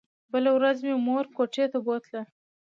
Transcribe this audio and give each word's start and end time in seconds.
بله 0.31 0.49
ورځ 0.57 0.77
مې 0.85 0.93
مور 1.05 1.25
کوټې 1.35 1.65
ته 1.71 1.77
بوتله. 1.85 2.21